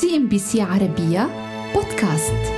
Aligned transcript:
CNBC 0.00 0.62
عربية 0.62 1.28
بودكاست. 1.74 2.52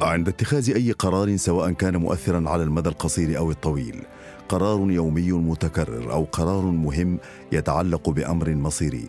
عند 0.00 0.28
اتخاذ 0.28 0.70
أي 0.70 0.92
قرار 0.92 1.36
سواء 1.36 1.70
كان 1.70 1.96
مؤثرا 1.96 2.48
على 2.48 2.62
المدى 2.62 2.88
القصير 2.88 3.38
أو 3.38 3.50
الطويل 3.50 4.02
قرار 4.48 4.90
يومي 4.90 5.32
متكرر 5.32 6.12
أو 6.12 6.24
قرار 6.24 6.62
مهم 6.62 7.18
يتعلق 7.52 8.10
بأمر 8.10 8.54
مصيري. 8.54 9.08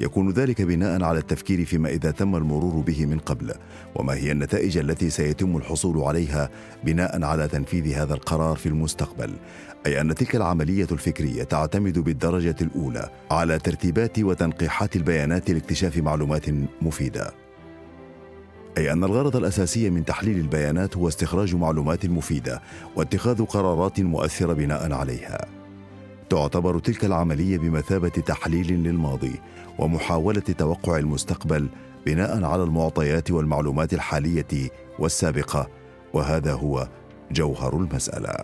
يكون 0.00 0.30
ذلك 0.30 0.62
بناء 0.62 1.02
على 1.02 1.18
التفكير 1.18 1.64
فيما 1.64 1.88
إذا 1.88 2.10
تم 2.10 2.36
المرور 2.36 2.80
به 2.80 3.06
من 3.06 3.18
قبل 3.18 3.52
وما 3.94 4.14
هي 4.14 4.32
النتائج 4.32 4.78
التي 4.78 5.10
سيتم 5.10 5.56
الحصول 5.56 5.98
عليها 5.98 6.50
بناء 6.84 7.24
على 7.24 7.48
تنفيذ 7.48 7.92
هذا 7.92 8.14
القرار 8.14 8.56
في 8.56 8.66
المستقبل 8.66 9.30
أي 9.86 10.00
أن 10.00 10.14
تلك 10.14 10.36
العملية 10.36 10.86
الفكرية 10.92 11.42
تعتمد 11.42 11.98
بالدرجة 11.98 12.56
الأولى 12.60 13.10
على 13.30 13.58
ترتيبات 13.58 14.18
وتنقيحات 14.18 14.96
البيانات 14.96 15.50
لاكتشاف 15.50 15.96
معلومات 15.96 16.46
مفيدة. 16.82 17.32
أي 18.78 18.92
أن 18.92 19.04
الغرض 19.04 19.36
الأساسي 19.36 19.90
من 19.90 20.04
تحليل 20.04 20.38
البيانات 20.38 20.96
هو 20.96 21.08
استخراج 21.08 21.54
معلومات 21.54 22.06
مفيدة 22.06 22.62
واتخاذ 22.96 23.44
قرارات 23.44 24.00
مؤثرة 24.00 24.52
بناء 24.52 24.92
عليها. 24.92 25.59
تعتبر 26.30 26.78
تلك 26.78 27.04
العملية 27.04 27.58
بمثابة 27.58 28.08
تحليل 28.08 28.72
للماضي 28.72 29.40
ومحاولة 29.78 30.40
توقع 30.40 30.98
المستقبل 30.98 31.68
بناء 32.06 32.44
على 32.44 32.62
المعطيات 32.62 33.30
والمعلومات 33.30 33.94
الحالية 33.94 34.70
والسابقة 34.98 35.68
وهذا 36.12 36.52
هو 36.52 36.88
جوهر 37.32 37.76
المسألة. 37.76 38.34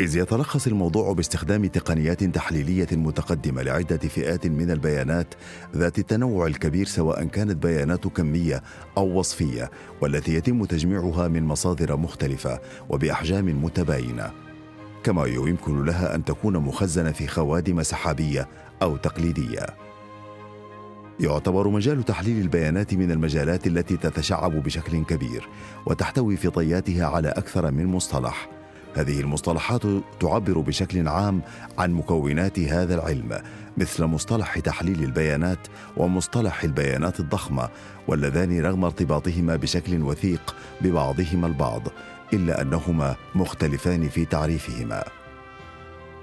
إذ 0.00 0.16
يتلخص 0.16 0.66
الموضوع 0.66 1.12
باستخدام 1.12 1.66
تقنيات 1.66 2.24
تحليلية 2.24 2.88
متقدمة 2.92 3.62
لعدة 3.62 3.96
فئات 3.96 4.46
من 4.46 4.70
البيانات 4.70 5.34
ذات 5.76 5.98
التنوع 5.98 6.46
الكبير 6.46 6.86
سواء 6.86 7.24
كانت 7.24 7.56
بيانات 7.56 8.06
كمية 8.06 8.62
أو 8.96 9.18
وصفية 9.18 9.70
والتي 10.00 10.34
يتم 10.34 10.64
تجميعها 10.64 11.28
من 11.28 11.44
مصادر 11.44 11.96
مختلفة 11.96 12.60
وبأحجام 12.88 13.64
متباينة. 13.64 14.43
كما 15.04 15.26
يمكن 15.26 15.84
لها 15.84 16.14
أن 16.14 16.24
تكون 16.24 16.56
مخزنة 16.56 17.12
في 17.12 17.26
خوادم 17.26 17.82
سحابية 17.82 18.48
أو 18.82 18.96
تقليدية. 18.96 19.66
يعتبر 21.20 21.68
مجال 21.68 22.02
تحليل 22.02 22.40
البيانات 22.40 22.94
من 22.94 23.10
المجالات 23.10 23.66
التي 23.66 23.96
تتشعب 23.96 24.62
بشكل 24.62 25.04
كبير 25.04 25.48
وتحتوي 25.86 26.36
في 26.36 26.50
طياتها 26.50 27.06
على 27.06 27.28
أكثر 27.28 27.70
من 27.70 27.86
مصطلح. 27.86 28.48
هذه 28.94 29.20
المصطلحات 29.20 29.82
تعبر 30.20 30.58
بشكل 30.58 31.08
عام 31.08 31.42
عن 31.78 31.92
مكونات 31.92 32.58
هذا 32.58 32.94
العلم 32.94 33.38
مثل 33.76 34.04
مصطلح 34.04 34.58
تحليل 34.58 35.04
البيانات 35.04 35.58
ومصطلح 35.96 36.64
البيانات 36.64 37.20
الضخمة 37.20 37.68
واللذان 38.08 38.60
رغم 38.60 38.84
ارتباطهما 38.84 39.56
بشكل 39.56 40.02
وثيق 40.02 40.56
ببعضهما 40.80 41.46
البعض. 41.46 41.82
إلا 42.32 42.62
أنهما 42.62 43.16
مختلفان 43.34 44.08
في 44.08 44.24
تعريفهما. 44.24 45.04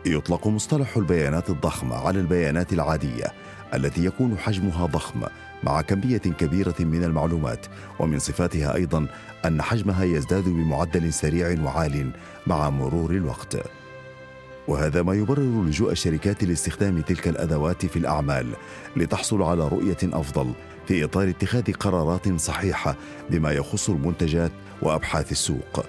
يطلق 0.05 0.47
مصطلح 0.47 0.97
البيانات 0.97 1.49
الضخمه 1.49 1.95
على 1.95 2.19
البيانات 2.19 2.73
العادية 2.73 3.25
التي 3.73 4.05
يكون 4.05 4.37
حجمها 4.37 4.85
ضخم 4.85 5.23
مع 5.63 5.81
كمية 5.81 6.17
كبيرة 6.17 6.75
من 6.79 7.03
المعلومات 7.03 7.65
ومن 7.99 8.19
صفاتها 8.19 8.75
أيضا 8.75 9.07
أن 9.45 9.61
حجمها 9.61 10.03
يزداد 10.03 10.43
بمعدل 10.43 11.13
سريع 11.13 11.61
وعال 11.63 12.11
مع 12.47 12.69
مرور 12.69 13.11
الوقت. 13.11 13.57
وهذا 14.67 15.01
ما 15.01 15.13
يبرر 15.13 15.63
لجوء 15.63 15.91
الشركات 15.91 16.43
لاستخدام 16.43 17.01
تلك 17.01 17.27
الأدوات 17.27 17.85
في 17.85 17.99
الأعمال 17.99 18.47
لتحصل 18.95 19.41
على 19.41 19.67
رؤية 19.67 19.97
أفضل 20.03 20.53
في 20.87 21.03
إطار 21.03 21.29
اتخاذ 21.29 21.71
قرارات 21.71 22.39
صحيحة 22.39 22.95
بما 23.29 23.51
يخص 23.51 23.89
المنتجات 23.89 24.51
وأبحاث 24.81 25.31
السوق 25.31 25.85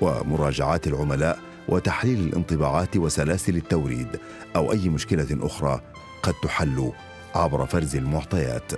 ومراجعات 0.00 0.86
العملاء 0.86 1.38
وتحليل 1.68 2.20
الانطباعات 2.20 2.96
وسلاسل 2.96 3.56
التوريد 3.56 4.08
أو 4.56 4.72
أي 4.72 4.88
مشكلة 4.88 5.26
أخرى 5.32 5.80
قد 6.22 6.34
تحل 6.42 6.92
عبر 7.34 7.66
فرز 7.66 7.96
المعطيات. 7.96 8.72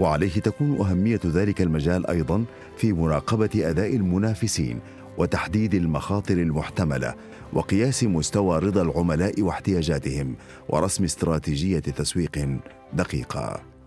وعليه 0.00 0.40
تكون 0.40 0.80
أهمية 0.80 1.20
ذلك 1.26 1.62
المجال 1.62 2.06
أيضا 2.06 2.44
في 2.76 2.92
مراقبه 2.92 3.50
أداء 3.70 3.96
المنافسين 3.96 4.80
وتحديد 5.18 5.74
المخاطر 5.74 6.34
المحتملة 6.34 7.14
وقياس 7.52 8.04
مستوى 8.04 8.58
رضا 8.58 8.82
العملاء 8.82 9.42
واحتياجاتهم 9.42 10.36
ورسم 10.68 11.04
استراتيجية 11.04 11.78
تسويق 11.78 12.48
دقيقة. 12.92 13.77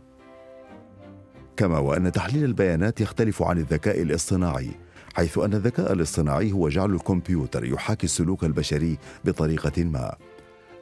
كما 1.62 1.80
وأن 1.80 2.12
تحليل 2.12 2.46
البيانات 2.46 3.02
يختلف 3.02 3.44
عن 3.44 3.58
الذكاء 3.58 4.02
الاصطناعي 4.02 4.70
حيث 5.14 5.38
أن 5.38 5.54
الذكاء 5.54 5.94
الاصطناعي 5.94 6.52
هو 6.52 6.70
جعل 6.70 6.94
الكمبيوتر 6.94 7.66
يحاكي 7.66 8.04
السلوك 8.04 8.44
البشري 8.44 8.98
بطريقة 9.26 9.84
ما. 9.84 10.16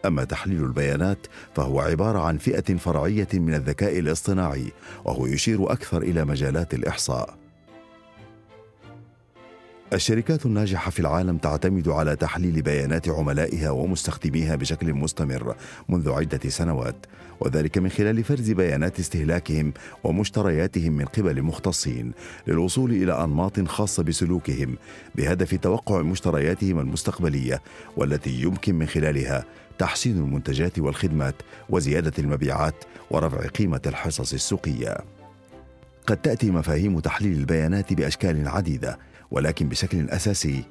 أما 0.06 0.24
تحليل 0.24 0.64
البيانات 0.64 1.28
فهو 1.56 1.80
عبارة 1.80 2.20
عن 2.20 2.38
فئة 2.38 2.76
فرعية 2.78 3.28
من 3.34 3.54
الذكاء 3.54 4.00
الاصطناعي 4.00 4.72
وهو 5.06 5.26
يشير 5.26 5.72
أكثر 5.72 6.02
إلى 6.02 6.26
مجالات 6.26 6.74
الإحصاء. 6.74 7.49
الشركات 9.94 10.46
الناجحة 10.46 10.92
في 10.92 11.00
العالم 11.00 11.38
تعتمد 11.38 11.88
على 11.88 12.16
تحليل 12.16 12.62
بيانات 12.62 13.10
عملائها 13.10 13.70
ومستخدميها 13.70 14.56
بشكل 14.56 14.94
مستمر 14.94 15.56
منذ 15.90 16.12
عدة 16.12 16.50
سنوات، 16.50 17.06
وذلك 17.40 17.78
من 17.78 17.90
خلال 17.90 18.24
فرز 18.24 18.52
بيانات 18.52 19.00
استهلاكهم 19.00 19.74
ومشترياتهم 20.04 20.92
من 20.94 21.06
قبل 21.06 21.42
مختصين 21.42 22.12
للوصول 22.48 22.92
إلى 22.92 23.24
أنماط 23.24 23.60
خاصة 23.68 24.04
بسلوكهم 24.04 24.78
بهدف 25.16 25.56
توقع 25.56 26.02
مشترياتهم 26.02 26.80
المستقبلية 26.80 27.62
والتي 27.98 28.42
يمكن 28.42 28.76
من 28.76 28.86
خلالها 28.86 29.46
تحسين 29.78 30.18
المنتجات 30.18 30.80
والخدمات 30.80 31.36
وزيادة 31.70 32.14
المبيعات 32.20 32.76
ورفع 33.12 33.48
قيمة 33.48 33.82
الحصص 33.86 34.34
السوقية. 34.34 34.98
قد 36.08 36.18
تأتي 36.18 36.52
مفاهيم 36.52 37.00
تحليل 37.00 37.38
البيانات 37.38 37.94
بأشكال 37.94 38.48
عديدة 38.48 39.09
ولكن 39.32 39.70
بشكل 39.70 40.10
أساسي. 40.10 40.64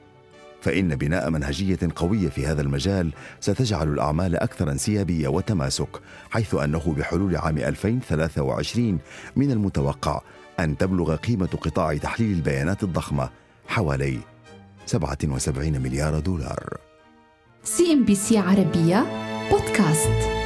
فإن 0.60 0.96
بناء 0.96 1.30
منهجية 1.30 1.78
قوية 1.96 2.28
في 2.28 2.46
هذا 2.46 2.62
المجال 2.62 3.12
ستجعل 3.41 3.88
الأعمال 3.88 4.36
أكثر 4.36 4.70
انسيابية 4.70 5.28
وتماسك 5.28 5.88
حيث 6.30 6.54
أنه 6.54 6.94
بحلول 6.98 7.36
عام 7.36 7.58
2023 7.58 8.98
من 9.36 9.50
المتوقع 9.50 10.20
أن 10.60 10.76
تبلغ 10.76 11.16
قيمة 11.16 11.46
قطاع 11.46 11.96
تحليل 11.96 12.32
البيانات 12.32 12.82
الضخمة 12.82 13.30
حوالي 13.66 14.19
77 14.86 15.80
مليار 15.82 16.19
دولار. 16.19 16.76
سي 17.64 17.92
إم 17.92 18.04
بي 18.04 18.14
سي 18.14 18.38
عربية 18.38 19.06
بودكاست. 19.50 20.38